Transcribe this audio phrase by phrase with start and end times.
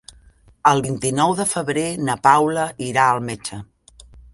[0.69, 3.67] El vint-i-nou de febrer na Paula irà al metge.